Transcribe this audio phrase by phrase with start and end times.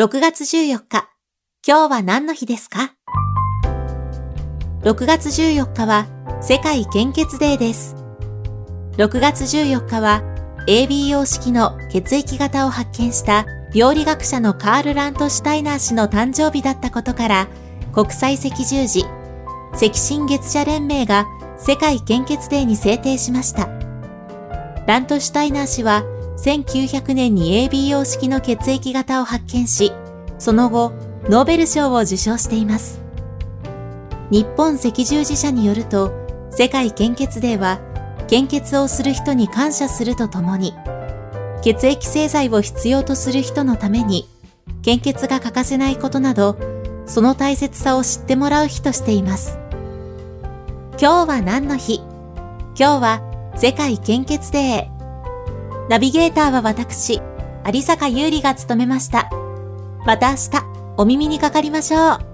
[0.00, 1.10] 6月14日、
[1.62, 2.94] 今日は何の日ですか
[4.80, 6.06] ?6 月14日は
[6.40, 7.96] 世界献血デーです。
[8.96, 10.22] 6月14日は
[10.66, 13.44] ABO 式の血液型を発見した
[13.74, 17.48] 病理学者のカール・ラントシュタイナー氏の誕生日だったことから
[17.92, 19.04] 国際赤十字、
[19.74, 21.26] 赤新月社連盟が
[21.58, 23.66] 世界献血デーに制定しました。
[24.86, 26.04] ラントシュタイナー氏は
[26.42, 29.92] 1900年に ABO 式の血液型を発見し、
[30.38, 30.92] その後、
[31.28, 33.00] ノーベル賞を受賞しています。
[34.30, 36.12] 日本赤十字社によると、
[36.50, 37.80] 世界献血デーは、
[38.26, 40.72] 献血をする人に感謝するとともに、
[41.62, 44.26] 血液製剤を必要とする人のために、
[44.82, 46.56] 献血が欠かせないことなど、
[47.04, 49.58] その大切さを知ってもらう日としています。
[50.92, 52.00] 今日は何の日？
[52.78, 54.89] 今日は世界献血デー。
[55.90, 57.20] ナビゲーターは私、
[57.66, 59.28] 有坂優里が務めました。
[60.06, 62.29] また明日、お耳にかかりましょう。